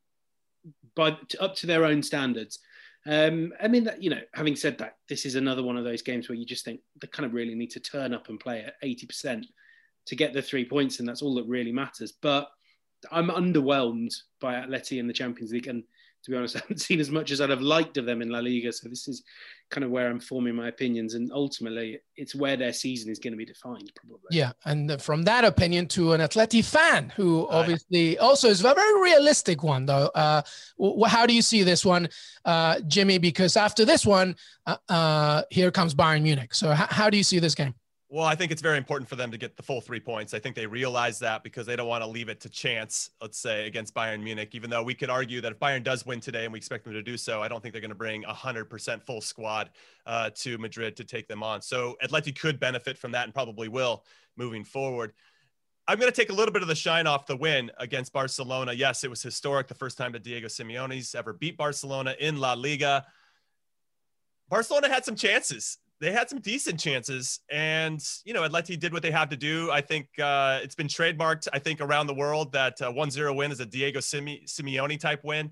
[0.95, 2.59] by up to their own standards.
[3.07, 6.01] Um, I mean, that, you know, having said that, this is another one of those
[6.01, 8.63] games where you just think they kind of really need to turn up and play
[8.63, 9.45] at 80%
[10.07, 12.11] to get the three points, and that's all that really matters.
[12.11, 12.49] But
[13.11, 15.83] I'm underwhelmed by Atleti in the Champions League, and
[16.23, 18.29] to be honest, I haven't seen as much as I'd have liked of them in
[18.29, 18.71] La Liga.
[18.73, 19.23] So this is
[19.71, 23.33] kind of where I'm forming my opinions, and ultimately, it's where their season is going
[23.33, 24.19] to be defined, probably.
[24.31, 29.01] Yeah, and from that opinion to an Atleti fan who obviously also is a very
[29.01, 30.11] realistic one, though.
[30.15, 30.41] Uh,
[31.07, 32.09] how do you see this one,
[32.45, 33.17] uh, Jimmy?
[33.17, 36.53] Because after this one, uh, uh here comes Bayern Munich.
[36.53, 37.73] So how do you see this game?
[38.07, 40.35] Well, I think it's very important for them to get the full three points.
[40.35, 43.39] I think they realize that because they don't want to leave it to chance, let's
[43.39, 44.53] say, against Bayern Munich.
[44.53, 46.93] Even though we could argue that if Bayern does win today and we expect them
[46.93, 49.71] to do so, I don't think they're going to bring a 100% full squad
[50.05, 51.63] uh, to Madrid to take them on.
[51.63, 54.03] So Atleti could benefit from that and probably will
[54.37, 55.13] moving forward.
[55.87, 58.73] I'm going to take a little bit of the shine off the win against Barcelona.
[58.73, 59.67] Yes, it was historic.
[59.67, 63.03] The first time that Diego Simeone's ever beat Barcelona in La Liga.
[64.47, 69.01] Barcelona had some chances they had some decent chances and you know atleti did what
[69.01, 69.71] they had to do.
[69.71, 73.51] I think uh, it's been trademarked i think around the world that uh, 1-0 win
[73.51, 75.51] is a diego Sime- simeone type win.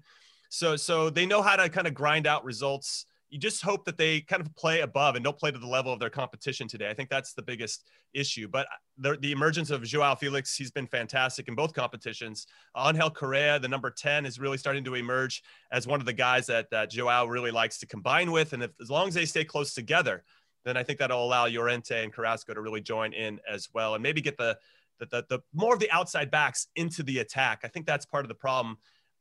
[0.49, 3.97] So so they know how to kind of grind out results you just hope that
[3.97, 6.87] they kind of play above and don't play to the level of their competition today.
[6.87, 8.47] I think that's the biggest issue.
[8.47, 12.45] But uh, the, the emergence of Joao Felix, he's been fantastic in both competitions.
[12.77, 15.41] Angel Correa, the number 10, is really starting to emerge
[15.71, 18.53] as one of the guys that, that Joao really likes to combine with.
[18.53, 20.23] And if, as long as they stay close together,
[20.63, 24.03] then I think that'll allow Llorente and Carrasco to really join in as well and
[24.03, 24.59] maybe get the,
[24.99, 27.61] the, the, the more of the outside backs into the attack.
[27.63, 28.77] I think that's part of the problem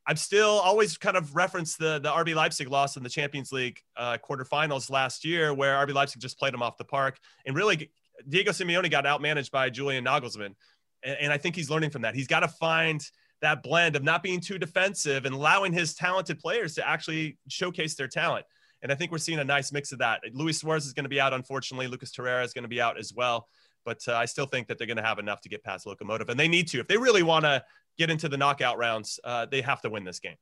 [0.07, 3.79] I'm still always kind of reference the the RB Leipzig loss in the Champions League
[3.97, 7.91] uh, quarterfinals last year, where RB Leipzig just played them off the park, and really
[8.29, 10.55] Diego Simeone got outmanaged by Julian Nagelsmann,
[11.03, 12.15] and, and I think he's learning from that.
[12.15, 13.05] He's got to find
[13.43, 17.95] that blend of not being too defensive and allowing his talented players to actually showcase
[17.95, 18.47] their talent.
[18.83, 20.21] And I think we're seeing a nice mix of that.
[20.33, 21.87] Luis Suarez is going to be out, unfortunately.
[21.87, 23.49] Lucas Torreira is going to be out as well.
[23.85, 26.29] But uh, I still think that they're going to have enough to get past Lokomotiv,
[26.29, 26.79] and they need to.
[26.79, 27.65] If they really want to
[27.99, 30.37] get into the knockout rounds, uh, they have to win this game.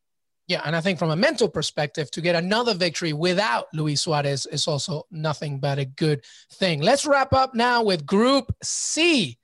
[0.47, 4.47] Yeah, and I think from a mental perspective, to get another victory without Luis Suarez
[4.47, 6.81] is also nothing but a good thing.
[6.81, 9.39] Let's wrap up now with Group C.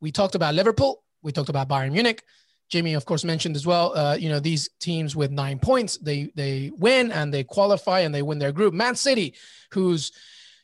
[0.00, 2.22] We talked about Liverpool, we talked about Bayern Munich.
[2.70, 3.96] Jimmy, of course, mentioned as well.
[3.96, 8.14] Uh, you know, these teams with nine points, they they win and they qualify and
[8.14, 8.74] they win their group.
[8.74, 9.34] Man City,
[9.70, 10.10] who's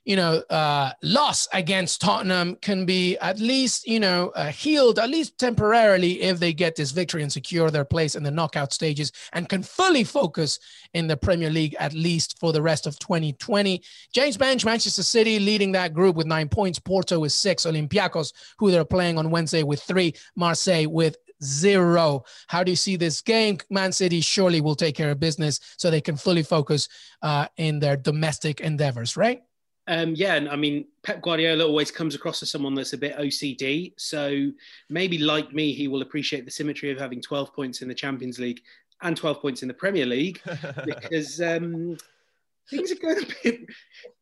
[0.05, 5.11] you know, uh, loss against Tottenham can be at least, you know, uh, healed at
[5.11, 9.13] least temporarily if they get this victory and secure their place in the knockout stages
[9.33, 10.59] and can fully focus
[10.95, 13.83] in the Premier League at least for the rest of 2020.
[14.13, 16.79] James Benge, Manchester City leading that group with nine points.
[16.79, 17.67] Porto with six.
[17.67, 20.15] Olympiacos, who they're playing on Wednesday with three.
[20.35, 22.25] Marseille with zero.
[22.49, 23.59] How do you see this game?
[23.71, 26.89] Man City surely will take care of business so they can fully focus
[27.23, 29.43] uh, in their domestic endeavors, right?
[29.90, 33.16] Um, yeah, and I mean, Pep Guardiola always comes across as someone that's a bit
[33.16, 33.92] OCD.
[33.98, 34.53] So
[34.88, 38.38] maybe, like me, he will appreciate the symmetry of having 12 points in the Champions
[38.38, 38.61] League
[39.03, 40.40] and 12 points in the Premier League
[40.85, 41.96] because um,
[42.70, 43.66] things are going to be.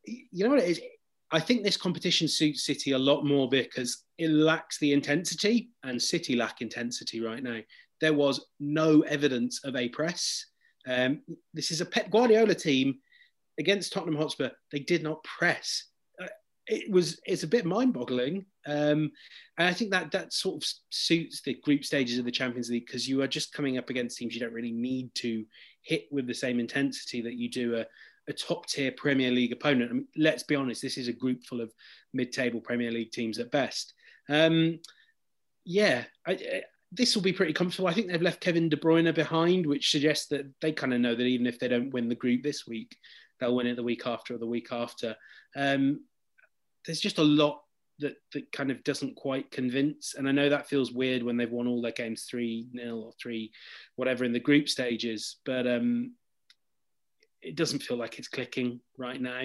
[0.05, 0.81] You know what it is?
[1.29, 6.01] I think this competition suits City a lot more because it lacks the intensity, and
[6.01, 7.59] City lack intensity right now.
[8.01, 10.47] There was no evidence of a press.
[10.87, 11.21] Um,
[11.53, 12.97] this is a Pep Guardiola team
[13.59, 15.85] against Tottenham Hotspur, they did not press.
[16.21, 16.27] Uh,
[16.67, 19.11] it was it's a bit mind-boggling, um,
[19.57, 22.85] and I think that that sort of suits the group stages of the Champions League
[22.85, 25.45] because you are just coming up against teams you don't really need to
[25.81, 27.85] hit with the same intensity that you do a,
[28.27, 29.91] a top-tier Premier League opponent.
[29.91, 31.71] I mean, let's be honest, this is a group full of
[32.13, 33.93] mid-table Premier League teams at best.
[34.29, 34.79] Um,
[35.65, 37.87] yeah, I, I, this will be pretty comfortable.
[37.87, 41.15] I think they've left Kevin De Bruyne behind, which suggests that they kind of know
[41.15, 42.97] that even if they don't win the group this week,
[43.39, 45.15] they'll win it the week after or the week after.
[45.55, 46.01] Um,
[46.85, 47.61] there's just a lot
[47.99, 51.51] that that kind of doesn't quite convince, and I know that feels weird when they've
[51.51, 53.51] won all their games three 0 or three
[53.95, 56.13] whatever in the group stages, but um,
[57.41, 59.41] it doesn't feel like it's clicking right now.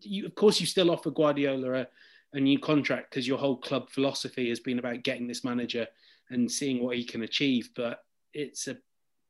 [0.00, 1.86] You, of course, you still offer Guardiola a,
[2.34, 5.86] a new contract because your whole club philosophy has been about getting this manager
[6.30, 8.00] and seeing what he can achieve, but
[8.34, 8.76] it's a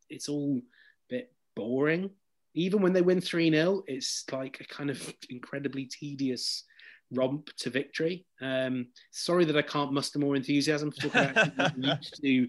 [0.09, 2.11] it's all a bit boring
[2.57, 6.65] even when they win 3 0, it's like a kind of incredibly tedious
[7.13, 8.27] romp to victory.
[8.41, 12.49] Um, sorry that I can't muster more enthusiasm for talking about used to,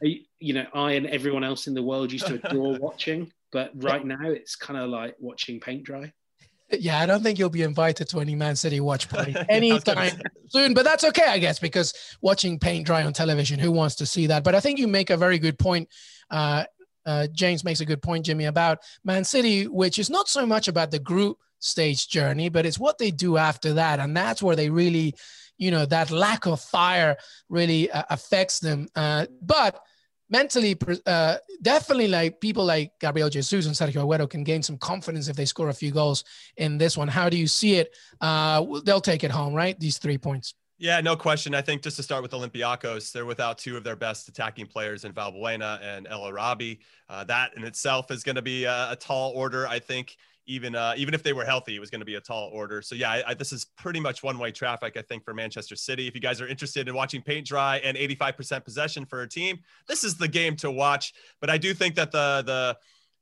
[0.00, 4.04] you know, I and everyone else in the world used to adore watching, but right
[4.04, 6.12] now it's kind of like watching paint dry.
[6.70, 10.12] Yeah, I don't think you'll be invited to any Man City watch party anytime
[10.48, 14.06] soon, but that's okay, I guess, because watching paint dry on television, who wants to
[14.06, 14.42] see that?
[14.42, 15.88] But I think you make a very good point.
[16.30, 16.64] Uh,
[17.06, 20.68] uh, James makes a good point, Jimmy, about Man City, which is not so much
[20.68, 24.00] about the group stage journey, but it's what they do after that.
[24.00, 25.14] And that's where they really,
[25.58, 27.16] you know, that lack of fire
[27.48, 28.88] really uh, affects them.
[28.94, 29.80] Uh, but
[30.30, 35.28] mentally, uh, definitely like people like Gabriel Jesus and Sergio Aguero can gain some confidence
[35.28, 36.24] if they score a few goals
[36.56, 37.08] in this one.
[37.08, 37.94] How do you see it?
[38.20, 39.78] Uh, they'll take it home, right?
[39.78, 40.54] These three points.
[40.76, 41.54] Yeah, no question.
[41.54, 45.04] I think just to start with Olympiacos, they're without two of their best attacking players
[45.04, 46.80] in Valbuena and El Arabi.
[47.08, 49.68] Uh, that in itself is going to be a, a, tall order.
[49.68, 52.20] I think even uh, even if they were healthy, it was going to be a
[52.20, 52.82] tall order.
[52.82, 54.96] So yeah, I, I, this is pretty much one way traffic.
[54.96, 56.08] I think for Manchester City.
[56.08, 59.60] If you guys are interested in watching paint dry and 85% possession for a team,
[59.86, 61.14] this is the game to watch.
[61.40, 62.76] But I do think that the the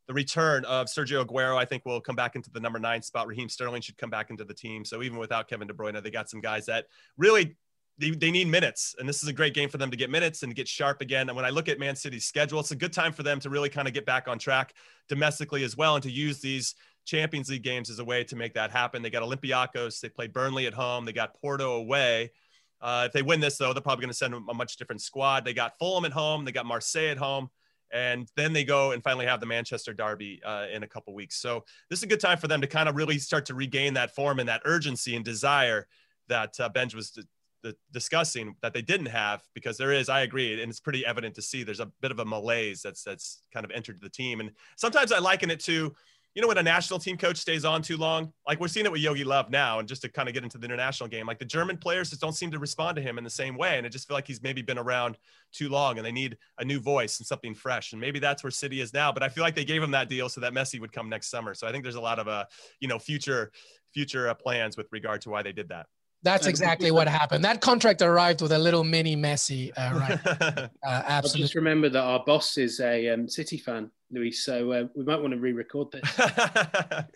[0.07, 3.27] the return of Sergio Aguero, I think, will come back into the number nine spot.
[3.27, 4.85] Raheem Sterling should come back into the team.
[4.85, 6.87] So even without Kevin De Bruyne, they got some guys that
[7.17, 7.57] really
[7.99, 8.95] they, they need minutes.
[8.99, 11.29] And this is a great game for them to get minutes and get sharp again.
[11.29, 13.51] And when I look at Man City's schedule, it's a good time for them to
[13.51, 14.75] really kind of get back on track
[15.09, 18.55] domestically as well and to use these Champions League games as a way to make
[18.55, 19.03] that happen.
[19.03, 22.33] They got Olympiacos, they played Burnley at home, they got Porto away.
[22.81, 25.45] Uh, if they win this, though, they're probably going to send a much different squad.
[25.45, 27.51] They got Fulham at home, they got Marseille at home
[27.93, 31.37] and then they go and finally have the Manchester Derby uh, in a couple weeks.
[31.37, 33.95] So this is a good time for them to kind of really start to regain
[33.95, 35.87] that form and that urgency and desire
[36.29, 37.23] that uh, Benj was d-
[37.63, 41.35] d- discussing that they didn't have because there is, I agree, and it's pretty evident
[41.35, 44.41] to see there's a bit of a malaise that's that's kind of entered the team,
[44.41, 45.95] and sometimes I liken it to
[46.35, 48.93] you know when a national team coach stays on too long like we're seeing it
[48.93, 51.39] with Jogi Löw now and just to kind of get into the international game like
[51.39, 53.87] the german players just don't seem to respond to him in the same way and
[53.87, 55.19] i just feel like he's maybe been around
[55.53, 58.51] too long and they need a new voice and something fresh and maybe that's where
[58.51, 60.81] city is now but i feel like they gave him that deal so that messi
[60.81, 62.45] would come next summer so i think there's a lot of uh
[62.81, 63.53] you know future
[63.93, 65.87] future uh, plans with regard to why they did that
[66.25, 67.45] that's exactly what happened.
[67.45, 70.21] That contract arrived with a little mini Messi, uh, right?
[70.41, 71.43] uh, absolutely.
[71.43, 74.45] just remember that our boss is a um, City fan, Luis.
[74.45, 76.21] So uh, we might want to re-record this.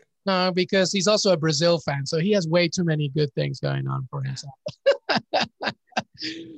[0.26, 3.60] no, because he's also a Brazil fan, so he has way too many good things
[3.60, 4.54] going on for himself.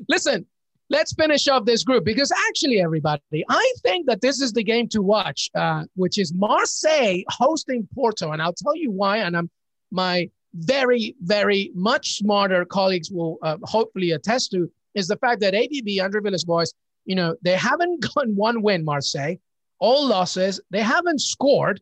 [0.09, 0.47] Listen,
[0.91, 4.89] let's finish up this group because actually, everybody, I think that this is the game
[4.89, 9.19] to watch, uh, which is Marseille hosting Porto, and I'll tell you why.
[9.19, 9.51] And I'm
[9.91, 15.55] my very, very much smarter colleagues will uh, hopefully attest to is the fact that
[15.55, 16.75] AVB, Andre Villas-Boas,
[17.05, 19.37] you know, they haven't gotten one win, Marseille,
[19.79, 20.61] all losses.
[20.71, 21.81] They haven't scored.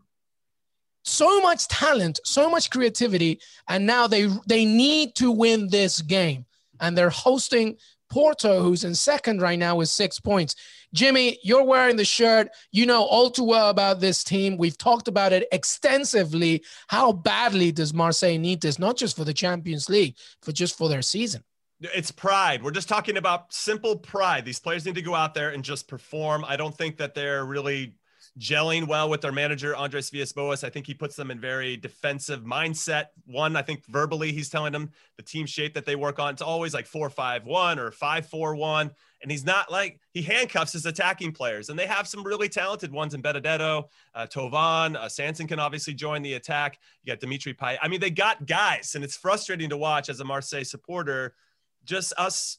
[1.04, 6.46] So much talent, so much creativity, and now they they need to win this game.
[6.80, 7.76] And they're hosting
[8.10, 10.54] Porto, who's in second right now with six points.
[10.92, 12.48] Jimmy, you're wearing the shirt.
[12.72, 14.56] You know all too well about this team.
[14.56, 16.64] We've talked about it extensively.
[16.88, 20.88] How badly does Marseille need this, not just for the Champions League, but just for
[20.88, 21.42] their season?
[21.80, 22.62] It's pride.
[22.62, 24.44] We're just talking about simple pride.
[24.44, 26.44] These players need to go out there and just perform.
[26.46, 27.94] I don't think that they're really
[28.38, 30.62] gelling well with their manager Andres Villas-Boas.
[30.62, 33.06] I think he puts them in very defensive mindset.
[33.24, 36.32] One, I think verbally he's telling them the team shape that they work on.
[36.32, 38.90] It's always like four five one or five four one,
[39.22, 41.68] and he's not like he handcuffs his attacking players.
[41.70, 45.94] And they have some really talented ones in Benedetto, uh, Thauvin, uh, Sanson can obviously
[45.94, 46.78] join the attack.
[47.02, 47.78] You got Dimitri Payet.
[47.80, 51.34] I mean, they got guys, and it's frustrating to watch as a Marseille supporter.
[51.86, 52.58] Just us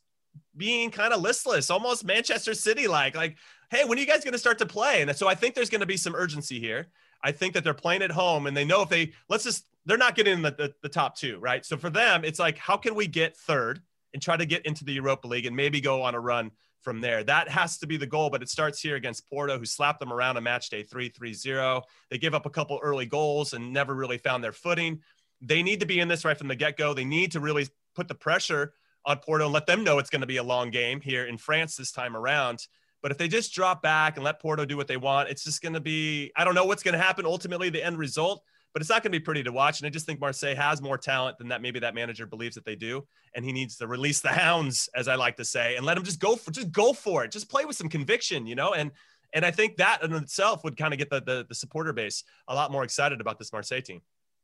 [0.56, 3.16] being kind of listless, almost Manchester City like.
[3.16, 3.38] Like
[3.70, 5.02] hey, when are you guys going to start to play?
[5.02, 6.88] And so I think there's going to be some urgency here.
[7.24, 9.98] I think that they're playing at home and they know if they let's just they're
[9.98, 11.66] not getting in the, the, the, top two, right?
[11.66, 13.82] So for them, it's like, how can we get third
[14.14, 17.00] and try to get into the Europa League and maybe go on a run from
[17.00, 17.24] there?
[17.24, 20.12] That has to be the goal, but it starts here against Porto, who slapped them
[20.12, 21.82] around a match day 3 3 0.
[22.10, 25.02] They give up a couple early goals and never really found their footing.
[25.42, 26.94] They need to be in this right from the get go.
[26.94, 28.74] They need to really put the pressure
[29.08, 31.38] on Porto and let them know it's going to be a long game here in
[31.38, 32.68] France this time around.
[33.02, 35.62] But if they just drop back and let Porto do what they want, it's just
[35.62, 38.44] going to be, I don't know what's going to happen ultimately, the end result,
[38.74, 39.80] but it's not going to be pretty to watch.
[39.80, 42.66] And I just think Marseille has more talent than that maybe that manager believes that
[42.66, 43.08] they do.
[43.34, 46.04] And he needs to release the hounds, as I like to say, and let them
[46.04, 47.32] just go for just go for it.
[47.32, 48.74] Just play with some conviction, you know?
[48.74, 48.92] And
[49.34, 52.24] and I think that in itself would kind of get the, the, the supporter base
[52.48, 54.02] a lot more excited about this Marseille team.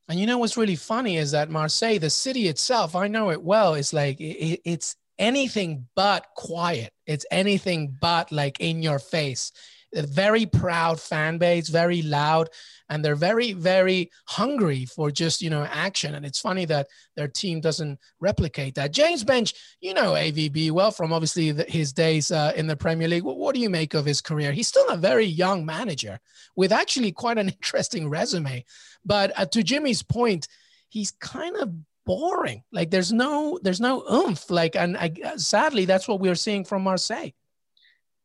[0.10, 3.42] And you know what's really funny is that Marseille, the city itself, I know it
[3.42, 6.92] well, is like it, it's anything but quiet.
[7.06, 9.52] It's anything but like in your face.
[9.95, 12.49] A very proud fan base, very loud,
[12.89, 16.15] and they're very, very hungry for just you know action.
[16.15, 18.91] And it's funny that their team doesn't replicate that.
[18.91, 23.08] James Benge, you know AVB well from obviously the, his days uh, in the Premier
[23.08, 23.23] League.
[23.23, 24.51] What, what do you make of his career?
[24.51, 26.19] He's still a very young manager
[26.56, 28.65] with actually quite an interesting resume.
[29.06, 30.47] But uh, to Jimmy's point,
[30.89, 31.73] he's kind of
[32.06, 32.63] boring.
[32.71, 34.49] Like there's no there's no oomph.
[34.49, 37.32] Like and I, sadly, that's what we're seeing from Marseille.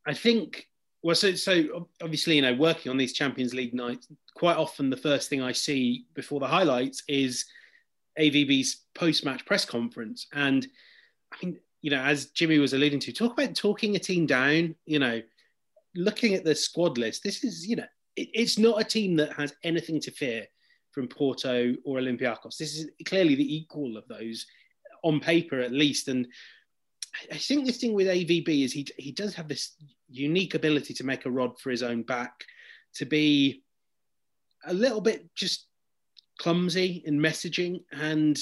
[0.05, 0.68] I think
[1.01, 4.97] well, so so obviously, you know, working on these Champions League nights, quite often the
[4.97, 7.45] first thing I see before the highlights is
[8.19, 10.67] AVB's post-match press conference, and
[11.33, 14.75] I mean, you know, as Jimmy was alluding to, talk about talking a team down.
[14.85, 15.21] You know,
[15.95, 19.33] looking at the squad list, this is you know, it, it's not a team that
[19.33, 20.45] has anything to fear
[20.91, 22.57] from Porto or Olympiacos.
[22.57, 24.45] This is clearly the equal of those
[25.03, 26.07] on paper, at least.
[26.09, 26.27] And
[27.31, 29.75] I think this thing with AVB is he he does have this
[30.09, 32.33] unique ability to make a rod for his own back,
[32.95, 33.63] to be
[34.65, 35.67] a little bit just
[36.39, 38.39] clumsy in messaging and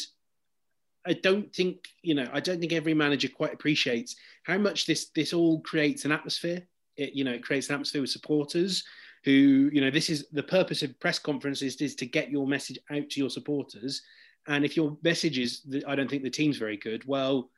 [1.05, 5.09] I don't think you know I don't think every manager quite appreciates how much this
[5.15, 6.61] this all creates an atmosphere
[6.95, 8.83] it you know it creates an atmosphere with supporters
[9.27, 12.79] who, you know, this is the purpose of press conferences is to get your message
[12.89, 14.01] out to your supporters.
[14.47, 17.49] And if your message is I don't think the team's very good, well,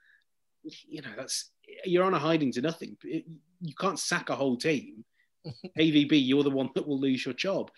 [0.88, 1.51] you know, that's
[1.86, 2.97] you're on a hiding to nothing.
[3.03, 5.03] you can't sack a whole team.
[5.78, 7.72] AVB, you're the one that will lose your job.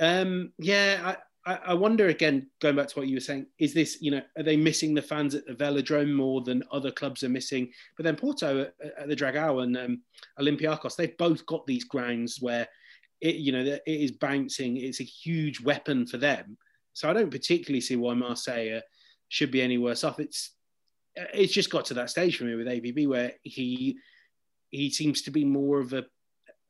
[0.00, 1.14] Um, yeah,
[1.44, 4.22] I, I, wonder again, going back to what you were saying, is this, you know,
[4.36, 7.70] are they missing the fans at the Velodrome more than other clubs are missing?
[7.96, 10.02] But then Porto at, at the Dragao and um,
[10.38, 12.66] Olympiacos, they've both got these grounds where
[13.20, 14.76] it, you know, it is bouncing.
[14.76, 16.56] It's a huge weapon for them.
[16.92, 18.80] So I don't particularly see why Marseille
[19.28, 20.20] should be any worse off.
[20.20, 20.52] It's
[21.16, 23.98] it's just got to that stage for me with AVB where he
[24.70, 26.04] he seems to be more of a,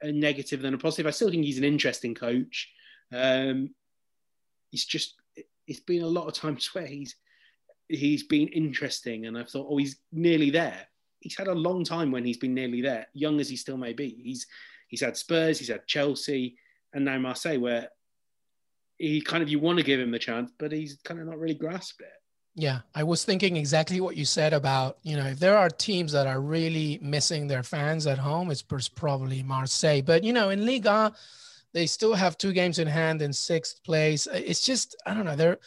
[0.00, 1.06] a negative than a positive.
[1.06, 2.70] I still think he's an interesting coach.
[3.12, 3.70] Um,
[4.72, 5.14] it's just
[5.66, 7.16] it's been a lot of times where he's
[7.88, 10.86] he's been interesting, and I've thought, oh, he's nearly there.
[11.20, 13.92] He's had a long time when he's been nearly there, young as he still may
[13.92, 14.20] be.
[14.22, 14.46] He's
[14.88, 16.56] he's had Spurs, he's had Chelsea,
[16.92, 17.88] and now Marseille, where
[18.98, 21.38] he kind of you want to give him the chance, but he's kind of not
[21.38, 22.21] really grasped it.
[22.54, 26.12] Yeah, I was thinking exactly what you said about, you know, if there are teams
[26.12, 30.02] that are really missing their fans at home, it's probably Marseille.
[30.02, 31.14] But, you know, in Liga,
[31.72, 34.26] they still have two games in hand in sixth place.
[34.30, 35.58] It's just, I don't know, they're,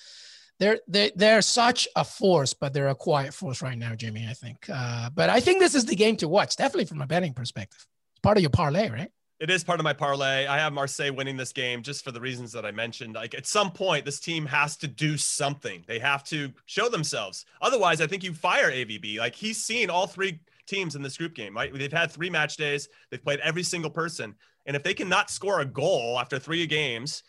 [0.59, 4.33] they're, they're, they're such a force, but they're a quiet force right now, Jimmy, I
[4.33, 4.69] think.
[4.71, 7.83] Uh, but I think this is the game to watch, definitely from a betting perspective.
[8.11, 9.09] It's part of your parlay, right?
[9.39, 10.47] It is part of my parlay.
[10.47, 13.15] I have Marseille winning this game just for the reasons that I mentioned.
[13.15, 15.83] Like at some point, this team has to do something.
[15.87, 17.45] They have to show themselves.
[17.61, 19.19] Otherwise, I think you fire AVB.
[19.19, 21.73] Like he's seen all three teams in this group game, right?
[21.73, 22.87] They've had three match days.
[23.11, 24.35] They've played every single person.
[24.65, 27.21] And if they cannot score a goal after three games,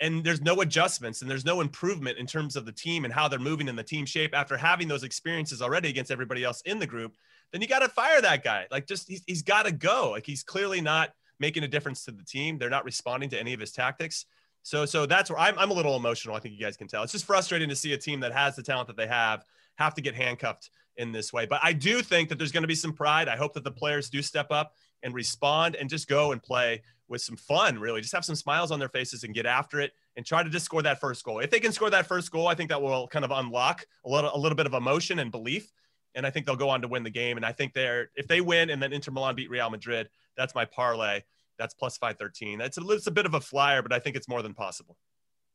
[0.00, 3.28] and there's no adjustments and there's no improvement in terms of the team and how
[3.28, 6.80] they're moving in the team shape after having those experiences already against everybody else in
[6.80, 7.14] the group,
[7.52, 8.66] then you got to fire that guy.
[8.68, 10.10] Like just he's, he's got to go.
[10.10, 11.12] Like he's clearly not
[11.42, 12.56] making a difference to the team.
[12.56, 14.24] They're not responding to any of his tactics.
[14.62, 16.36] So, so that's where I'm, I'm a little emotional.
[16.36, 17.02] I think you guys can tell.
[17.02, 19.44] It's just frustrating to see a team that has the talent that they have
[19.76, 21.46] have to get handcuffed in this way.
[21.46, 23.28] But I do think that there's going to be some pride.
[23.28, 26.82] I hope that the players do step up and respond and just go and play
[27.08, 28.00] with some fun, really.
[28.00, 30.64] Just have some smiles on their faces and get after it and try to just
[30.64, 31.40] score that first goal.
[31.40, 34.08] If they can score that first goal, I think that will kind of unlock a
[34.08, 35.72] little, a little bit of emotion and belief.
[36.14, 37.36] And I think they'll go on to win the game.
[37.36, 40.54] And I think they're, if they win and then Inter Milan beat Real Madrid, that's
[40.54, 41.22] my parlay.
[41.58, 42.60] That's plus 513.
[42.60, 44.96] It's a, it's a bit of a flyer, but I think it's more than possible.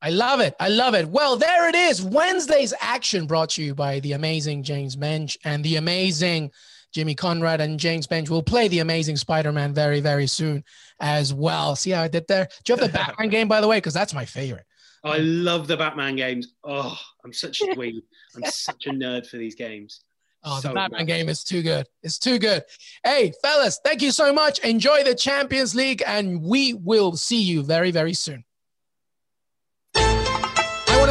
[0.01, 0.55] I love it.
[0.59, 1.09] I love it.
[1.09, 2.01] Well, there it is.
[2.01, 6.51] Wednesday's action brought to you by the amazing James Benge and the amazing
[6.93, 10.63] Jimmy Conrad and James Benge will play the amazing Spider-Man very, very soon
[10.99, 11.75] as well.
[11.75, 12.47] See how I did there?
[12.63, 13.77] Do you have the Batman game, by the way?
[13.77, 14.65] Because that's my favorite.
[15.03, 16.53] I love the Batman games.
[16.63, 18.01] Oh, I'm such a dweeb.
[18.35, 20.01] I'm such a nerd for these games.
[20.49, 21.85] Oh, so the Batman game is too good.
[22.03, 22.63] It's too good.
[23.03, 24.59] Hey, fellas, thank you so much.
[24.59, 28.43] Enjoy the Champions League, and we will see you very, very soon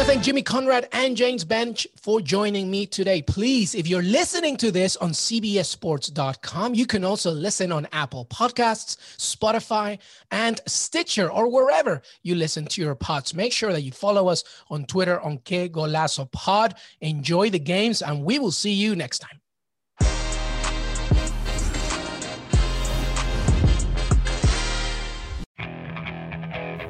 [0.07, 3.21] thank Jimmy Conrad and James Benge for joining me today.
[3.21, 8.95] Please, if you're listening to this on CBSSports.com, you can also listen on Apple Podcasts,
[9.17, 9.99] Spotify,
[10.31, 13.33] and Stitcher, or wherever you listen to your pods.
[13.33, 16.75] Make sure that you follow us on Twitter on Que Golazo Pod.
[17.01, 19.41] Enjoy the games, and we will see you next time.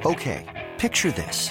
[0.04, 1.50] Okay, picture this.